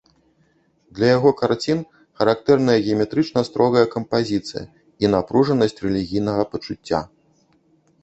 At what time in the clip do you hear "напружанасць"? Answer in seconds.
5.19-5.81